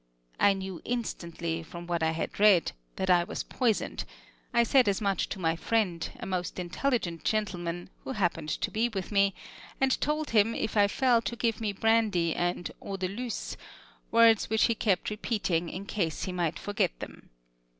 I 0.39 0.53
knew 0.53 0.81
instantly, 0.83 1.61
from 1.61 1.85
what 1.85 2.01
I 2.01 2.09
had 2.09 2.39
read, 2.39 2.71
that 2.95 3.11
I 3.11 3.23
was 3.23 3.43
poisoned; 3.43 4.03
I 4.51 4.63
said 4.63 4.87
as 4.89 4.99
much 4.99 5.29
to 5.29 5.37
my 5.39 5.55
friend, 5.55 6.09
a 6.19 6.25
most 6.25 6.57
intelligent 6.57 7.23
gentleman, 7.23 7.91
who 8.03 8.13
happened 8.13 8.49
to 8.49 8.71
be 8.71 8.89
with 8.89 9.11
me, 9.11 9.35
and 9.79 10.01
told 10.01 10.31
him 10.31 10.55
if 10.55 10.75
I 10.75 10.87
fell 10.87 11.21
to 11.21 11.35
give 11.35 11.61
me 11.61 11.71
brandy 11.71 12.33
and 12.33 12.71
"eau 12.81 12.97
de 12.97 13.07
luce," 13.09 13.55
words 14.09 14.49
which 14.49 14.63
he 14.63 14.73
kept 14.73 15.11
repeating 15.11 15.69
in 15.69 15.85
case 15.85 16.23
he 16.23 16.31
might 16.31 16.57
forget 16.57 16.99
them. 16.99 17.29